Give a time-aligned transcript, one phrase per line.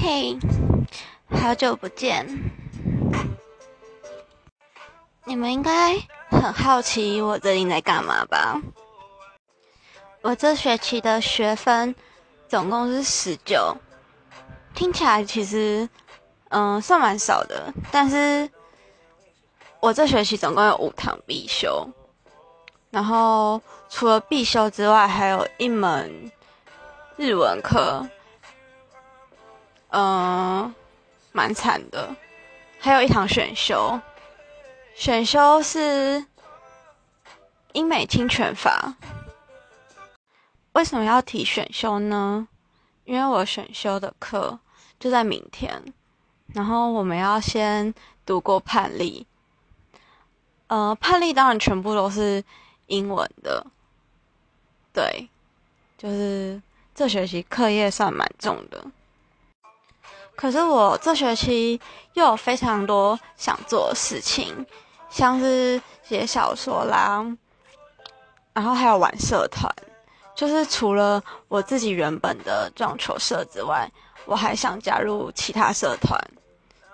[0.00, 0.38] 嘿，
[1.28, 2.24] 好久不见！
[5.24, 5.98] 你们应该
[6.30, 8.62] 很好奇我最近在干嘛吧？
[10.22, 11.92] 我这学期的学分
[12.46, 13.76] 总共是十九，
[14.72, 15.88] 听起来其实
[16.50, 18.48] 嗯算蛮少的，但是
[19.80, 21.90] 我这学期总共有五堂必修，
[22.90, 26.30] 然后除了必修之外，还有一门
[27.16, 28.08] 日文课。
[29.90, 30.74] 嗯，
[31.32, 32.14] 蛮惨的。
[32.78, 34.00] 还有一堂选修，
[34.94, 36.26] 选修是
[37.72, 38.94] 英美侵权法。
[40.72, 42.46] 为什么要提选修呢？
[43.04, 44.60] 因为我选修的课
[45.00, 45.82] 就在明天，
[46.54, 47.92] 然后我们要先
[48.26, 49.26] 读过判例。
[50.68, 52.44] 呃，判例当然全部都是
[52.86, 53.66] 英文的。
[54.92, 55.28] 对，
[55.96, 56.60] 就是
[56.94, 58.84] 这学期课业算蛮重的。
[60.40, 61.80] 可是我这学期
[62.12, 64.64] 又有非常多想做的事情，
[65.10, 67.26] 像是写小说啦，
[68.52, 69.68] 然后还有玩社团。
[70.36, 73.90] 就是除了我自己原本的撞球社之外，
[74.26, 76.16] 我还想加入其他社团。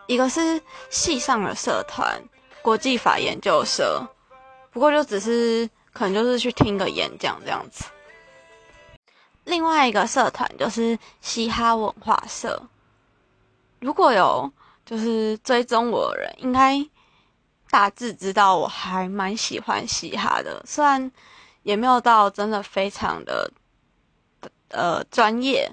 [0.07, 2.19] 一个是系上的社团，
[2.63, 4.03] 国际法研究社，
[4.71, 7.85] 不过就只是可能就是去听个演讲这样子。
[9.45, 12.63] 另外一个社团就是嘻哈文化社。
[13.85, 14.51] 如果有
[14.87, 16.83] 就是追踪我的人，应该
[17.69, 21.13] 大致知道我还蛮喜欢嘻哈的，虽然
[21.65, 23.53] 也没有到真的非常的
[24.69, 25.71] 呃专业，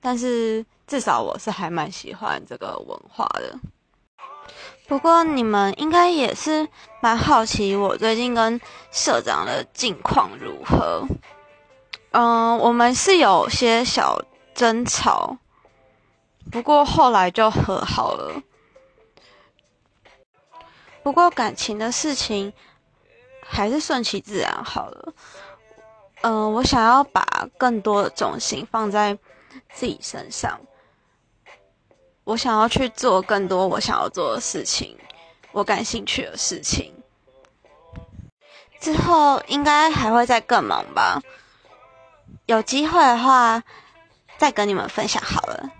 [0.00, 3.56] 但是至少我是还蛮喜欢这个文化的。
[4.88, 6.68] 不过你们应该也是
[7.00, 8.60] 蛮好奇我最近跟
[8.90, 11.06] 社长的近况如何？
[12.10, 14.20] 嗯，我们是有些小
[14.56, 15.38] 争吵。
[16.50, 18.42] 不过后来就和好了。
[21.02, 22.52] 不过感情的事情
[23.42, 25.12] 还是顺其自然好了。
[26.22, 27.22] 嗯，我想要把
[27.58, 29.18] 更多的重心放在
[29.72, 30.58] 自己身上。
[32.24, 34.96] 我想要去做更多我想要做的事情，
[35.52, 36.94] 我感兴趣的事情。
[38.80, 41.20] 之后应该还会再更忙吧。
[42.46, 43.62] 有机会的话，
[44.38, 45.70] 再跟你们分享好了。